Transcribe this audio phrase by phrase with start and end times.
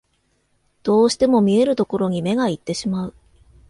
[0.81, 3.13] どうしても見えるところに目がいってしまう